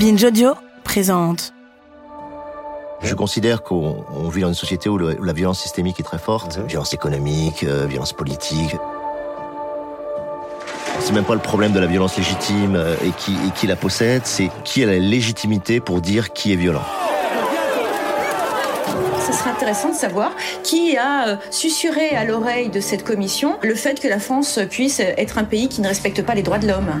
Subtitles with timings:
[0.00, 1.52] Binge Audio présente.
[3.02, 6.04] Je considère qu'on on vit dans une société où, le- où la violence systémique est
[6.04, 8.76] très forte, violence économique, euh, violence politique.
[11.00, 13.76] C'est même pas le problème de la violence légitime euh, et qui, et qui la
[13.76, 16.82] possède, c'est qui a la légitimité pour dire qui est violent.
[19.26, 23.74] Ce serait intéressant de savoir qui a euh, susurré à l'oreille de cette commission le
[23.74, 26.66] fait que la France puisse être un pays qui ne respecte pas les droits de
[26.68, 27.00] l'homme.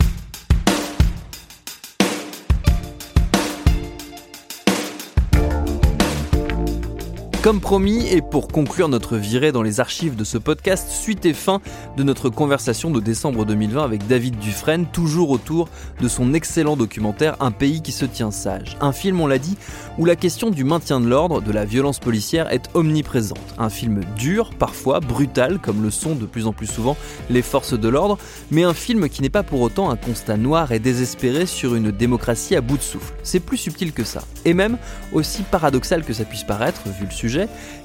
[7.43, 11.33] Comme promis, et pour conclure notre virée dans les archives de ce podcast, suite et
[11.33, 11.59] fin
[11.97, 15.67] de notre conversation de décembre 2020 avec David Dufresne, toujours autour
[15.99, 18.77] de son excellent documentaire Un pays qui se tient sage.
[18.79, 19.57] Un film, on l'a dit,
[19.97, 23.39] où la question du maintien de l'ordre, de la violence policière est omniprésente.
[23.57, 26.95] Un film dur, parfois brutal, comme le sont de plus en plus souvent
[27.31, 28.19] les forces de l'ordre,
[28.51, 31.89] mais un film qui n'est pas pour autant un constat noir et désespéré sur une
[31.89, 33.15] démocratie à bout de souffle.
[33.23, 34.21] C'est plus subtil que ça.
[34.45, 34.77] Et même,
[35.11, 37.30] aussi paradoxal que ça puisse paraître, vu le sujet,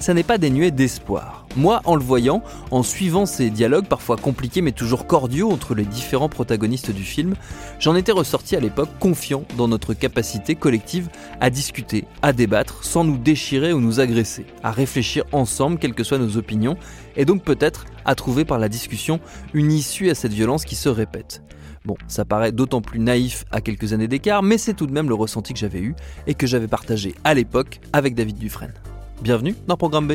[0.00, 1.46] ça n'est pas dénué d'espoir.
[1.56, 5.84] Moi, en le voyant, en suivant ces dialogues parfois compliqués mais toujours cordiaux entre les
[5.84, 7.34] différents protagonistes du film,
[7.78, 11.08] j'en étais ressorti à l'époque confiant dans notre capacité collective
[11.40, 16.04] à discuter, à débattre, sans nous déchirer ou nous agresser, à réfléchir ensemble, quelles que
[16.04, 16.76] soient nos opinions,
[17.16, 19.20] et donc peut-être à trouver par la discussion
[19.54, 21.42] une issue à cette violence qui se répète.
[21.86, 25.08] Bon, ça paraît d'autant plus naïf à quelques années d'écart, mais c'est tout de même
[25.08, 25.94] le ressenti que j'avais eu
[26.26, 28.74] et que j'avais partagé à l'époque avec David Dufresne.
[29.22, 30.12] Bienvenue dans Programme B.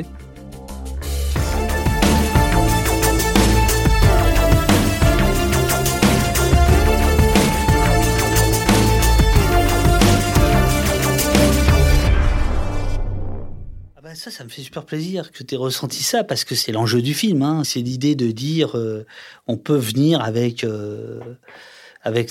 [13.98, 16.56] Ah bah ça, ça me fait super plaisir que tu aies ressenti ça parce que
[16.56, 17.42] c'est l'enjeu du film.
[17.42, 17.64] hein.
[17.64, 19.06] C'est l'idée de dire euh,
[19.48, 21.20] on peut venir avec, euh,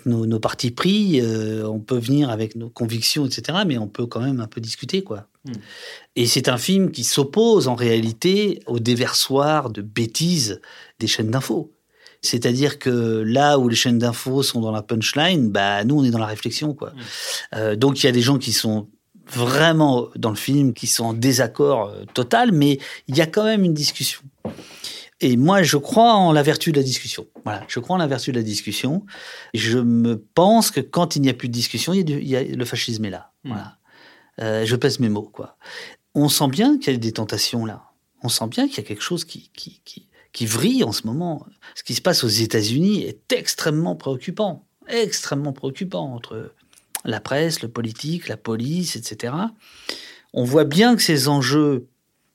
[0.06, 3.58] nos partis pris, euh, on peut venir avec nos convictions, etc.
[3.66, 5.02] Mais on peut quand même un peu discuter.
[5.02, 5.26] quoi.
[6.16, 10.60] Et c'est un film qui s'oppose en réalité au déversoir de bêtises
[10.98, 11.72] des chaînes d'infos.
[12.22, 16.10] C'est-à-dire que là où les chaînes d'infos sont dans la punchline, bah nous on est
[16.10, 16.92] dans la réflexion quoi.
[17.54, 18.88] Euh, donc il y a des gens qui sont
[19.26, 22.78] vraiment dans le film, qui sont en désaccord euh, total, mais
[23.08, 24.20] il y a quand même une discussion.
[25.22, 27.26] Et moi, je crois en la vertu de la discussion.
[27.44, 29.04] Voilà, je crois en la vertu de la discussion.
[29.54, 32.20] Je me pense que quand il n'y a plus de discussion, il y a, du-
[32.20, 33.30] il y a- le fascisme est là.
[33.44, 33.76] Voilà.
[34.40, 35.56] Euh, je pèse mes mots, quoi.
[36.14, 37.84] On sent bien qu'il y a des tentations là.
[38.22, 41.06] On sent bien qu'il y a quelque chose qui, qui, qui, qui vrille en ce
[41.06, 41.46] moment.
[41.74, 44.64] Ce qui se passe aux États-Unis est extrêmement préoccupant.
[44.88, 46.52] Extrêmement préoccupant entre
[47.04, 49.34] la presse, le politique, la police, etc.
[50.32, 51.86] On voit bien que ces enjeux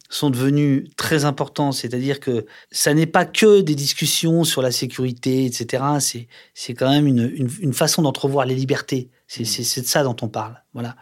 [0.10, 5.46] sont devenus très importants, c'est-à-dire que ça n'est pas que des discussions sur la sécurité,
[5.46, 5.84] etc.
[6.00, 9.10] C'est c'est quand même une, une, une façon d'entrevoir les libertés.
[9.28, 10.62] C'est c'est- c'est de ça dont on parle.
[10.74, 10.96] Voilà.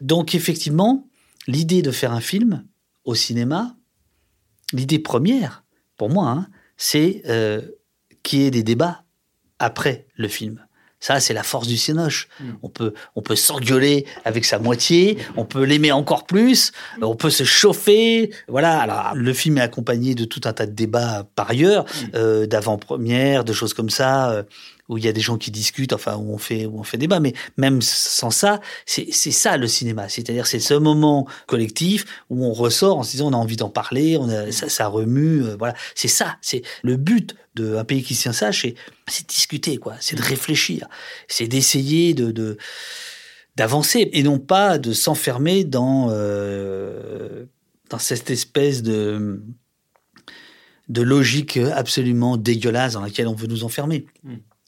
[0.00, 1.08] Donc effectivement,
[1.48, 2.64] l'idée de faire un film
[3.04, 3.76] au cinéma,
[4.72, 5.64] l'idée première,
[5.96, 6.46] pour moi, hein,
[6.76, 7.62] c'est euh,
[8.22, 9.04] qu'il y ait des débats
[9.58, 10.64] après le film.
[10.98, 12.28] Ça, c'est la force du cinoche.
[12.62, 17.30] On peut, on peut s'engueuler avec sa moitié, on peut l'aimer encore plus, on peut
[17.30, 18.30] se chauffer.
[18.48, 18.80] Voilà.
[18.80, 21.84] Alors, le film est accompagné de tout un tas de débats par ailleurs,
[22.14, 24.42] euh, d'avant-première, de choses comme ça, euh,
[24.88, 26.98] où il y a des gens qui discutent, enfin, où on fait, où on fait
[26.98, 27.20] débat.
[27.20, 30.08] Mais même sans ça, c'est ça le cinéma.
[30.08, 33.70] C'est-à-dire, c'est ce moment collectif où on ressort en se disant, on a envie d'en
[33.70, 35.42] parler, on ça, remue.
[35.42, 35.74] euh, voilà.
[35.94, 36.36] C'est ça.
[36.40, 38.66] C'est le but d'un pays qui tient sage,
[39.08, 39.94] c'est discuter, quoi.
[40.00, 40.88] C'est de réfléchir.
[41.26, 42.58] C'est d'essayer de,
[43.56, 47.46] d'avancer et non pas de s'enfermer dans euh,
[47.88, 49.42] dans cette espèce de
[50.88, 54.06] de logique absolument dégueulasse dans laquelle on veut nous enfermer.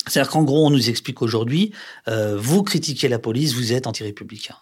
[0.08, 1.72] C'est-à-dire qu'en gros, on nous explique aujourd'hui,
[2.08, 4.56] euh, vous critiquez la police, vous êtes anti-républicain.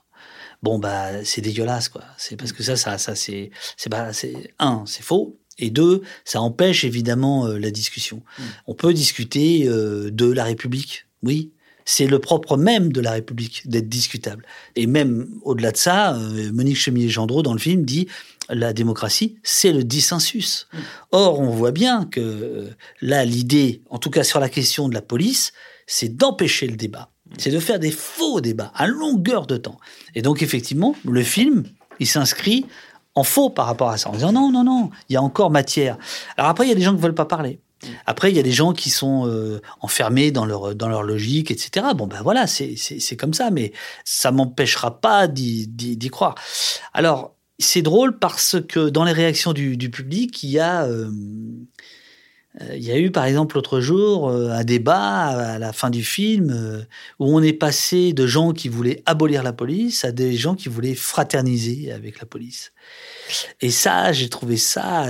[0.62, 2.02] Bon, bah, c'est dégueulasse, quoi.
[2.16, 5.38] C'est parce que ça, ça, ça, c'est, c'est pas, c'est, un, c'est faux.
[5.58, 8.22] Et deux, ça empêche évidemment euh, la discussion.
[8.66, 11.52] On peut discuter euh, de la République, oui,
[11.86, 14.44] C'est le propre même de la République d'être discutable.
[14.74, 18.08] Et même au-delà de ça, euh, Monique Chemillé-Gendreau, dans le film, dit
[18.50, 20.68] la démocratie, c'est le dissensus.
[21.12, 24.94] Or, on voit bien que euh, là, l'idée, en tout cas sur la question de
[24.94, 25.52] la police,
[25.86, 27.10] c'est d'empêcher le débat.
[27.38, 29.78] C'est de faire des faux débats à longueur de temps.
[30.14, 31.64] Et donc, effectivement, le film,
[31.98, 32.66] il s'inscrit
[33.14, 35.50] en faux par rapport à ça, en disant non, non, non, il y a encore
[35.50, 35.98] matière.
[36.36, 37.60] Alors après, il y a des gens qui ne veulent pas parler.
[38.06, 41.50] Après, il y a des gens qui sont euh, enfermés dans leur, dans leur logique,
[41.50, 41.86] etc.
[41.94, 43.72] Bon, ben voilà, c'est comme ça, mais
[44.04, 46.34] ça m'empêchera pas d'y croire.
[46.94, 50.84] Alors, c'est drôle parce que dans les réactions du, public, il y a...
[50.84, 51.10] Euh,
[52.74, 56.02] il y a eu par exemple l'autre jour euh, un débat à la fin du
[56.02, 56.86] film
[57.18, 60.70] où on est passé de gens qui voulaient abolir la police à des gens qui
[60.70, 62.72] voulaient fraterniser avec la police.
[63.60, 65.04] Et ça, j'ai trouvé ça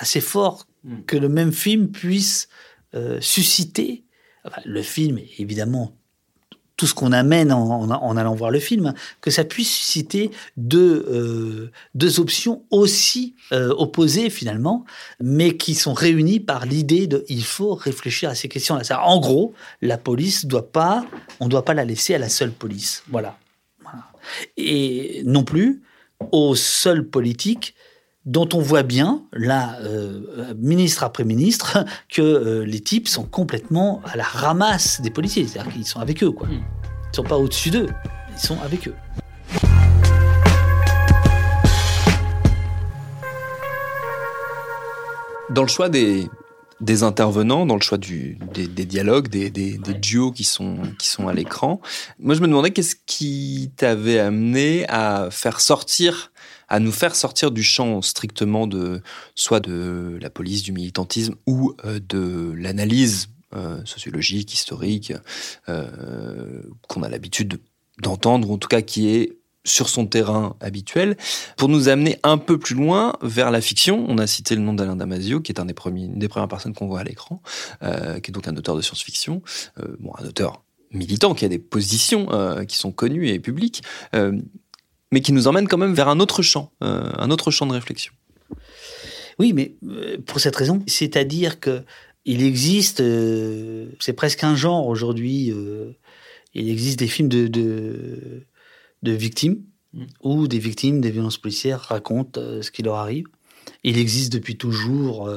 [0.00, 1.02] assez fort Hmm.
[1.06, 2.48] que le même film puisse
[2.94, 4.04] euh, susciter,
[4.64, 5.94] le film, évidemment,
[6.80, 11.04] tout ce qu'on amène en, allant voir le film, hein, que ça puisse susciter deux,
[11.10, 14.86] euh, deux options aussi euh, opposées finalement,
[15.20, 19.04] mais qui sont réunies par l'idée de il faut réfléchir à ces questions-là.
[19.04, 21.04] En gros, la police doit pas,
[21.38, 23.02] on ne doit pas la laisser à la seule police.
[23.08, 23.38] Voilà.
[24.56, 25.82] Et non plus
[26.32, 27.74] aux seuls politiques
[28.30, 34.00] dont on voit bien, là, euh, ministre après ministre, que euh, les types sont complètement
[34.04, 35.48] à la ramasse des policiers.
[35.48, 36.46] C'est-à-dire qu'ils sont avec eux, quoi.
[36.46, 36.52] Hmm.
[36.52, 37.88] Ils ne sont pas au-dessus d'eux,
[38.32, 38.94] ils sont avec eux.
[45.50, 46.30] Dans le choix des,
[46.80, 51.28] des intervenants, dans le choix du, des, dialogues, des, des, duos qui sont, qui sont
[51.28, 51.80] à l'écran,
[52.18, 56.32] moi je me demandais qu'est-ce qui t'avait amené à faire sortir
[56.70, 59.02] à nous faire sortir du champ strictement de
[59.34, 65.12] soit de la police, du militantisme ou euh, de l'analyse euh, sociologique, historique,
[65.68, 67.60] euh, qu'on a l'habitude
[68.00, 71.16] d'entendre, ou en tout cas qui est sur son terrain habituel,
[71.56, 74.04] pour nous amener un peu plus loin vers la fiction.
[74.08, 76.48] On a cité le nom d'Alain Damasio, qui est un des premiers, une des premières
[76.48, 77.42] personnes qu'on voit à l'écran,
[77.80, 79.42] qui est donc un auteur de science-fiction,
[79.98, 80.62] bon, un auteur
[80.92, 82.28] militant qui a des positions
[82.66, 83.82] qui sont connues et publiques,
[85.12, 87.72] mais qui nous emmène quand même vers un autre champ, euh, un autre champ de
[87.72, 88.12] réflexion.
[89.38, 91.82] Oui, mais euh, pour cette raison, c'est-à-dire que
[92.26, 95.52] il existe, euh, c'est presque un genre aujourd'hui.
[96.54, 98.46] il existe des films de,
[99.02, 99.62] victimes
[99.92, 100.04] mm.
[100.22, 103.26] où des victimes des violences policières racontent ce qui leur arrive.
[103.84, 105.30] Il existe depuis toujours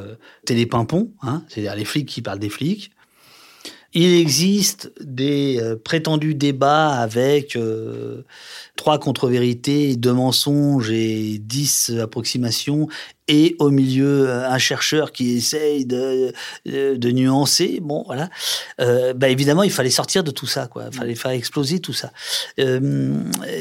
[0.46, 2.92] Télépimpon, hein, c'est-à-dire les flics qui parlent des flics.
[3.94, 7.58] Il existe des prétendus débats avec
[8.76, 12.88] trois contre-vérités, deux mensonges et dix approximations
[13.28, 16.34] et au milieu un chercheur qui essaye de,
[16.66, 17.80] de, nuancer.
[17.82, 18.30] Bon, voilà.
[18.82, 20.70] Euh, bah évidemment, il fallait sortir de tout ça.
[20.76, 22.12] Il fallait faire exploser tout ça.
[22.60, 23.14] Euh,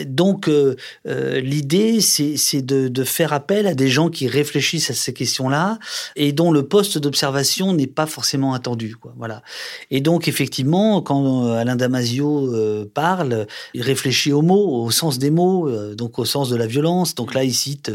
[0.06, 0.76] donc, euh,
[1.06, 5.78] euh l'idée, c'est de, faire appel à des gens qui réfléchissent à ces questions-là
[6.16, 8.96] et dont le poste d'observation n'est pas forcément attendu.
[9.16, 9.42] Voilà.
[9.90, 15.01] Et donc, effectivement, quand euh, Alain Damasio euh, parle, il réfléchit aux mots, au sens
[15.10, 17.14] des mots, donc au sens de la violence.
[17.14, 17.90] Donc là, il cite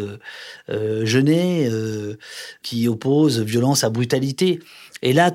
[0.69, 2.15] Genet euh,
[2.63, 4.59] qui oppose violence à brutalité.
[5.01, 5.31] Et là,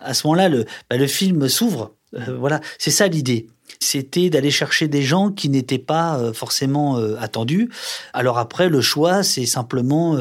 [0.00, 1.92] à ce moment-là, le, bah, le film s'ouvre.
[2.14, 3.46] Euh, voilà, c'est ça l'idée.
[3.80, 7.70] C'était d'aller chercher des gens qui n'étaient pas euh, forcément attendus.
[8.12, 10.18] Alors après, le choix, c'est simplement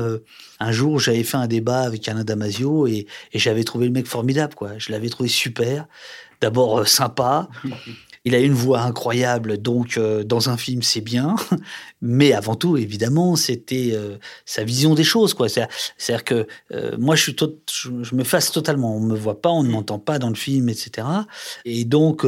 [0.59, 4.07] un jour, j'avais fait un débat avec Alain Damasio et, et j'avais trouvé le mec
[4.07, 4.71] formidable, quoi.
[4.77, 5.87] Je l'avais trouvé super.
[6.41, 7.47] D'abord sympa,
[8.25, 11.35] Il a une voix incroyable, donc euh, dans un film c'est bien,
[12.01, 15.49] mais avant tout évidemment c'était euh, sa vision des choses quoi.
[15.49, 17.35] C'est-à-dire que euh, moi je suis
[17.69, 20.69] je, me fasse totalement, on me voit pas, on ne m'entend pas dans le film,
[20.69, 21.05] etc.
[21.65, 22.25] Et donc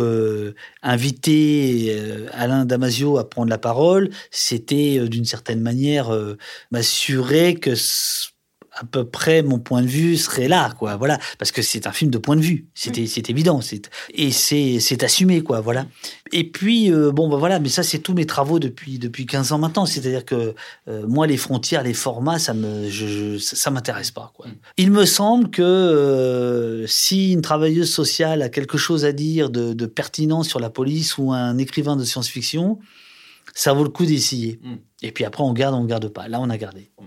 [0.82, 1.98] inviter
[2.34, 6.12] Alain Damasio à prendre la parole, c'était d'une certaine manière
[6.72, 7.75] m'assurer que
[8.75, 10.98] à peu près mon point de vue serait là, quoi.
[10.98, 14.32] Voilà, parce que c'est un film de point de vue, c'est c'est évident, c'est et
[14.32, 15.62] c'est c'est assumé, quoi.
[15.62, 15.86] Voilà.
[16.34, 19.53] Et puis euh, bon, bah voilà, mais ça c'est tous mes travaux depuis depuis 15
[19.53, 19.86] ans maintenant.
[19.86, 20.55] C'est-à-dire que
[20.89, 24.48] euh, moi les frontières, les formats, ça me je, ça m'intéresse pas, quoi.
[24.77, 29.74] Il me semble que euh, si une travailleuse sociale a quelque chose à dire de,
[29.74, 32.79] de pertinent sur la police ou un écrivain de science-fiction,
[33.53, 34.60] ça vaut le coup d'essayer.
[34.62, 34.75] Mm.
[35.03, 36.27] Et puis après on garde, on garde pas.
[36.27, 36.91] Là on a gardé.
[37.00, 37.05] Mm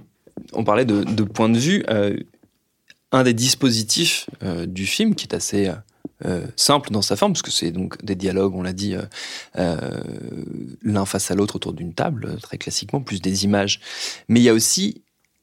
[0.52, 1.85] on parlait de, point de vue.
[1.88, 2.16] Euh,
[3.11, 5.71] un des dispositifs euh, du film, qui est assez
[6.25, 8.95] euh, simple dans sa forme, parce que c'est donc des dialogues, on l'a dit,
[9.54, 13.80] l'un face à l'autre autour d'une table, très classiquement, plus des images.
[14.28, 15.02] Mais il y a aussi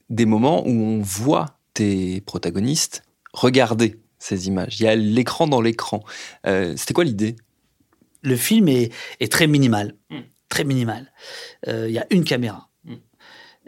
[0.10, 4.80] des moments où on voit tes protagonistes regarder ces images.
[4.80, 6.04] Il y a l'écran dans l'écran.
[6.46, 7.36] C'était quoi l'idée?
[8.26, 9.94] Le film est, est très minimal,
[10.50, 11.12] très minimal.
[11.68, 13.00] Euh, Il y a une caméra, il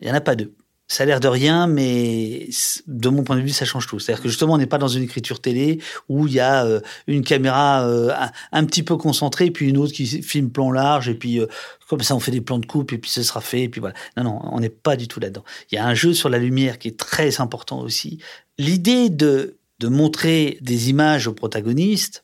[0.04, 0.56] n'y en a pas deux.
[0.90, 2.48] Ça a l'air de rien, mais
[2.88, 4.00] de mon point de vue, ça change tout.
[4.00, 6.80] C'est-à-dire que justement, on n'est pas dans une écriture télé où il y a euh,
[7.08, 8.14] une caméra euh,
[8.54, 11.48] un, petit peu concentrée, puis une autre qui filme plan large, et puis euh,
[11.90, 13.82] comme ça, on fait des plans de coupe, et puis ce sera fait, et puis
[13.82, 13.96] voilà.
[14.16, 15.44] Non, non, on n'est pas du tout là-dedans.
[15.72, 18.20] Il y a un jeu sur la lumière qui est très important aussi.
[18.58, 22.24] L'idée de, de montrer des images aux protagonistes,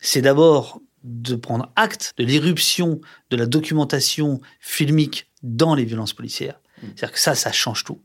[0.00, 6.61] c'est d'abord de prendre acte de l'irruption de la documentation filmique dans les violences policières
[6.82, 8.00] c'est-à-dire que ça, ça change tout.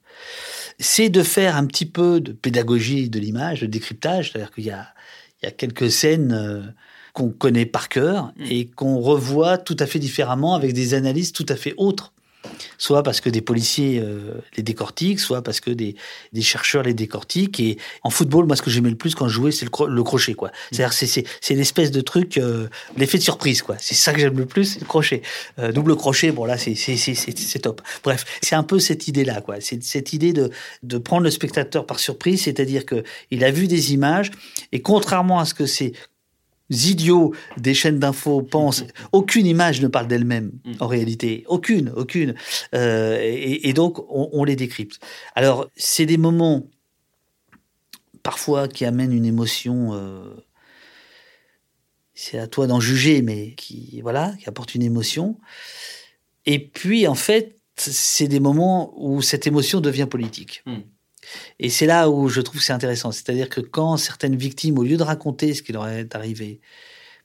[0.79, 4.71] C'est de faire un petit peu de pédagogie de l'image, de décryptage, c'est-à-dire qu'il y
[4.71, 4.87] a,
[5.41, 6.61] il y a quelques scènes euh,
[7.13, 11.45] qu'on connaît par cœur et qu'on revoit tout à fait différemment avec des analyses tout
[11.49, 12.13] à fait autres
[12.77, 15.95] soit parce que des policiers euh, les décortiquent, soit parce que des,
[16.33, 17.59] des, chercheurs les décortiquent.
[17.59, 20.03] Et en football, moi, ce que j'aimais le plus quand je jouais, c'est le, le,
[20.03, 20.51] crochet, quoi.
[20.71, 23.75] C'est-à-dire, c'est l'espèce de truc, euh, l'effet de surprise, quoi.
[23.79, 25.21] C'est ça que j'aime le plus, c'est le crochet.
[25.59, 27.81] Euh, double crochet, bon là, c'est top.
[28.03, 29.55] Bref, c'est un peu cette idée-là, quoi.
[29.59, 30.51] C'est cette idée de,
[30.83, 34.31] de prendre le spectateur par surprise, c'est-à-dire que il a vu des images
[34.71, 35.93] et contrairement à ce que c'est
[36.69, 40.73] idiots des chaînes d'infos pensent, aucune image ne parle d'elle-même mm.
[40.79, 42.35] en réalité, aucune, aucune.
[42.73, 44.99] Euh, et, et, donc on, on, les décrypte.
[45.35, 46.67] Alors c'est des moments
[48.23, 49.93] parfois qui amènent une émotion.
[49.93, 50.33] Euh,
[52.13, 55.37] c'est à toi d'en juger, mais qui voilà, qui apporte une émotion.
[56.45, 60.63] Et puis en fait, c'est des moments où cette émotion devient politique.
[60.65, 60.79] Mm.
[61.59, 63.11] Et c'est là où je trouve c'est intéressant.
[63.11, 66.59] C'est-à-dire que quand certaines victimes, au lieu de raconter ce qui leur est arrivé,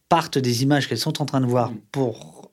[0.09, 2.51] partent des images qu'elles sont en train de voir pour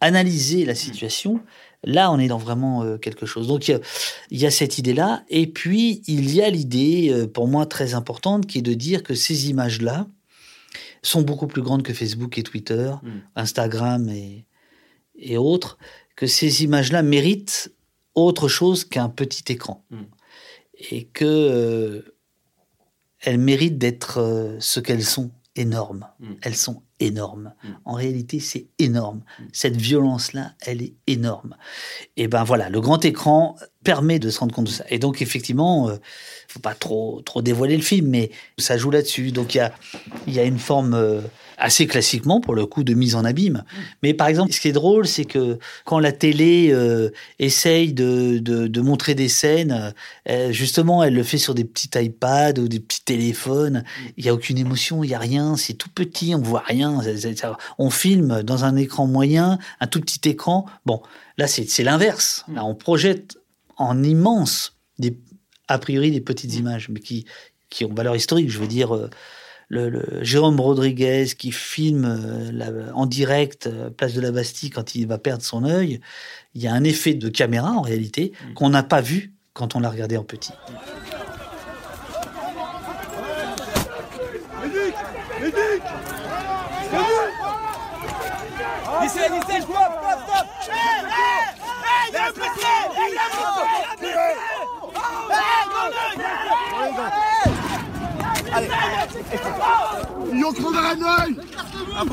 [0.00, 1.40] analyser la situation,
[1.84, 3.46] là, on est dans vraiment euh, quelque chose.
[3.46, 3.80] Donc, il
[4.30, 5.22] y, y, a cette idée-là.
[5.28, 9.02] Et puis, il y a l'idée, euh, pour moi, très importante, qui est de dire
[9.02, 10.06] que ces images-là
[11.02, 13.10] sont beaucoup plus grandes que Facebook et Twitter, mm.
[13.36, 14.44] Instagram et,
[15.16, 15.78] et autres,
[16.16, 17.72] que ces images-là méritent
[18.14, 19.84] autre chose qu'un petit écran.
[19.90, 20.02] Mm
[20.74, 22.16] et que euh,
[23.20, 26.06] elles méritent d'être euh, ce qu'elles sont, énormes.
[26.20, 26.32] Mm.
[26.42, 27.52] Elles sont énormes.
[27.62, 27.68] Mm.
[27.84, 29.18] En réalité, c'est énorme.
[29.38, 29.44] Mm.
[29.52, 31.56] Cette violence-là, elle est énorme.
[32.16, 34.84] Et ben voilà, le grand écran permet de se rendre compte de ça.
[34.88, 35.96] Et donc effectivement, euh,
[36.48, 39.32] faut pas trop trop dévoiler le film, mais ça joue là-dessus.
[39.32, 39.74] Donc il y a
[40.26, 41.22] il y a une forme
[41.58, 43.64] assez classiquement pour le coup de mise en abîme.
[44.02, 48.38] Mais par exemple, ce qui est drôle, c'est que quand la télé euh, essaye de,
[48.38, 49.92] de, de, montrer des scènes,
[50.28, 53.84] euh, justement, elle le fait sur des petits iPads ou des petits téléphones.
[54.16, 57.00] Il y a aucune émotion, il y a rien, c'est tout petit, on voit rien.
[57.78, 60.66] On filme dans un écran moyen, un tout petit écran.
[60.86, 61.02] Bon,
[61.38, 62.44] là c'est l'inverse.
[62.52, 63.38] Là, on projette
[63.76, 65.16] en immense des
[65.68, 67.24] a priori des petites images, mais qui
[67.70, 68.50] qui ont valeur historique.
[68.50, 68.92] Je veux dire.
[69.74, 74.94] Euh, le, Jérôme Rodriguez qui filme euh, en direct euh, place de la Bastille quand
[74.94, 76.00] il va perdre son œil,
[76.54, 78.54] il y a un effet de caméra en réalité mm.
[78.54, 80.52] qu'on n'a pas vu quand on l'a regardé en petit.
[101.94, 102.04] Ah,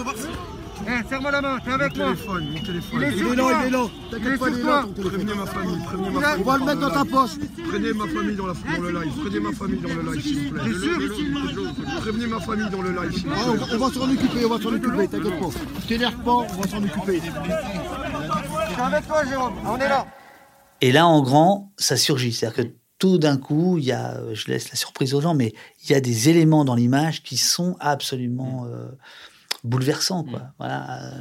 [0.88, 3.00] eh, serre-moi la main, t'es avec mon téléphone, mon téléphone.
[3.00, 3.86] Il est, il est là, il est là.
[4.10, 4.86] T'inquiète pas, il est là.
[4.96, 6.44] Prévenez ma famille, prévenez ma famille.
[6.46, 7.32] On va le mettre dans ta poche.
[7.70, 10.40] Prenez ma famille dans, la, dans le live, prenez ma famille dans le live, s'il
[10.40, 10.64] vous plaît.
[10.64, 13.42] T'es sûr Prévenez ma famille dans le live, s'il vous plaît.
[13.46, 15.50] Ah, on, va s'en occuper, on va s'en occuper, t'inquiète pas.
[15.88, 17.22] T'énerve pas, on va s'en occuper.
[17.22, 20.08] Je suis avec toi, Jérôme, on est là.
[20.82, 22.32] Et là, en grand, ça surgit.
[22.32, 25.54] C'est-à-dire que tout d'un coup, il y a, je laisse la surprise aux gens, mais
[25.84, 28.72] il y a des éléments dans l'image qui sont absolument mm.
[28.72, 28.88] euh,
[29.64, 30.26] bouleversants.
[30.26, 30.40] Quoi.
[30.40, 30.52] Mm.
[30.60, 31.12] Voilà.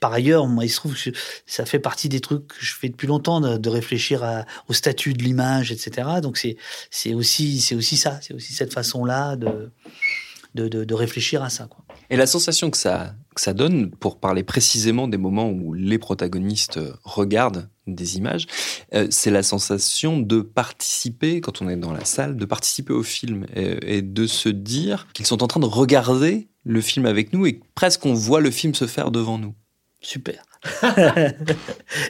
[0.00, 1.10] Par ailleurs, moi, il se trouve que
[1.46, 4.72] ça fait partie des trucs que je fais depuis longtemps, de, de réfléchir à, au
[4.72, 6.08] statut de l'image, etc.
[6.22, 6.56] Donc c'est
[6.90, 9.70] c'est aussi c'est aussi ça, c'est aussi cette façon-là de
[10.54, 11.66] de, de, de réfléchir à ça.
[11.66, 11.84] Quoi.
[12.08, 15.98] Et la sensation que ça, que ça donne, pour parler précisément des moments où les
[15.98, 18.46] protagonistes regardent des images,
[18.94, 23.02] euh, c'est la sensation de participer, quand on est dans la salle, de participer au
[23.02, 27.32] film et, et de se dire qu'ils sont en train de regarder le film avec
[27.32, 29.54] nous et presque on voit le film se faire devant nous.
[30.00, 30.42] Super.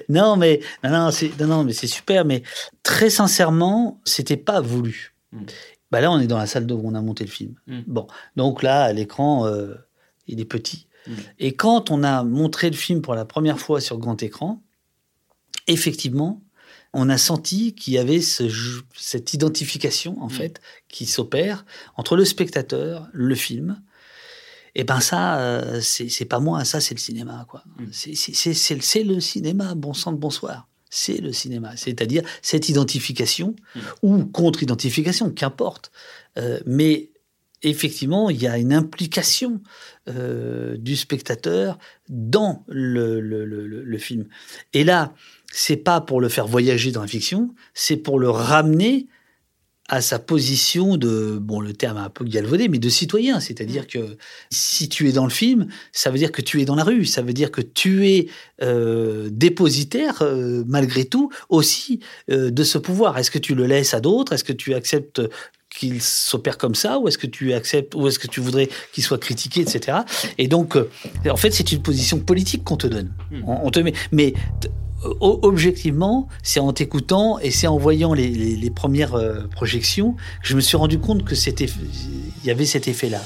[0.08, 2.42] non mais non non c'est non, non mais c'est super mais
[2.82, 5.14] très sincèrement c'était pas voulu.
[5.32, 5.42] Mm.
[5.90, 7.54] Bah là on est dans la salle où on a monté le film.
[7.66, 7.80] Mm.
[7.86, 8.06] Bon
[8.36, 9.74] donc là à l'écran euh,
[10.26, 10.87] il est petit.
[11.08, 11.12] Mmh.
[11.38, 14.62] Et quand on a montré le film pour la première fois sur grand écran,
[15.66, 16.42] effectivement,
[16.92, 18.44] on a senti qu'il y avait ce,
[18.96, 20.30] cette identification, en mmh.
[20.30, 21.64] fait, qui s'opère
[21.96, 23.80] entre le spectateur, le film.
[24.74, 27.64] Et ben ça, euh, c'est pas moi, ça c'est le cinéma, quoi.
[27.78, 27.86] Mm.
[27.92, 30.68] C'est le cinéma, bon sang de bonsoir.
[30.88, 33.80] C'est le cinéma, c'est-à-dire cette identification mm.
[34.02, 35.90] ou contre-identification, qu'importe.
[36.38, 37.10] Euh, mais
[37.62, 39.60] effectivement, il y a une implication
[40.08, 44.26] euh, du spectateur dans le, le, le, le, film.
[44.72, 45.12] Et là,
[45.52, 49.08] c'est pas pour le faire voyager dans la fiction, c'est pour le ramener
[49.88, 53.40] à sa position de, bon, le terme est un peu galvaudé, mais de citoyen.
[53.40, 53.86] C'est-à-dire mm.
[53.86, 54.16] que
[54.50, 57.06] si tu es dans le film, ça veut dire que tu es dans la rue,
[57.06, 58.28] ça veut dire que tu es
[58.62, 62.00] euh, dépositaire, euh, malgré tout, aussi
[62.30, 63.16] euh, de ce pouvoir.
[63.16, 64.34] Est-ce que tu le laisses à d'autres?
[64.34, 65.22] Est-ce que tu acceptes
[65.70, 69.04] qu'il s'opère comme ça ou est-ce que tu acceptes ou est-ce que tu voudrais qu'il
[69.04, 69.98] soit critiqué etc
[70.38, 70.88] et donc euh,
[71.30, 73.42] en fait c'est une position politique qu'on te donne mm.
[73.46, 74.34] on, te met mais
[75.20, 80.60] objectivement, c'est en t'écoutant et c'est en voyant les, premières euh, projections que je me
[80.60, 83.20] suis rendu compte que c'était, il y avait cet effet-là.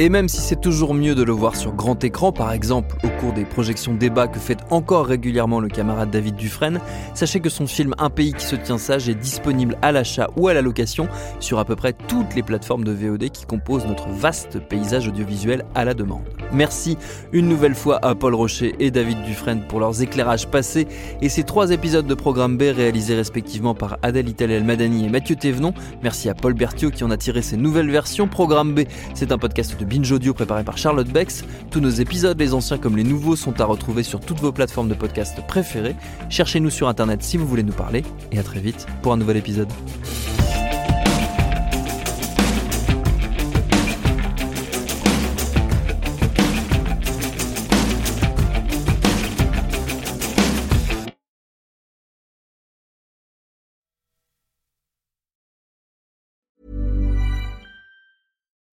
[0.00, 3.08] Et même si c'est toujours mieux de le voir sur grand écran, par exemple au
[3.20, 6.80] cours des projections débat que fait encore régulièrement le camarade David Dufresne,
[7.14, 10.46] sachez que son film Un pays qui se tient sage est disponible à l'achat ou
[10.46, 11.08] à la location
[11.40, 15.64] sur à peu près toutes les plateformes de VOD qui composent notre vaste paysage audiovisuel
[15.74, 16.22] à la demande.
[16.52, 16.96] Merci
[17.32, 20.86] une nouvelle fois à Paul Rocher et David Dufresne pour leurs éclairages passés
[21.22, 25.34] et ces trois épisodes de Programme B réalisés respectivement par Adèle Italel Madani et Mathieu
[25.34, 25.74] Thévenon.
[26.04, 28.28] Merci à Paul Berthiaud qui en a tiré ces nouvelles versions.
[28.28, 28.82] Programme B,
[29.14, 31.44] c'est un podcast de Binge Audio préparé par Charlotte Bex.
[31.70, 34.88] Tous nos épisodes, les anciens comme les nouveaux, sont à retrouver sur toutes vos plateformes
[34.88, 35.96] de podcast préférées.
[36.28, 39.38] Cherchez-nous sur internet si vous voulez nous parler et à très vite pour un nouvel
[39.38, 39.68] épisode.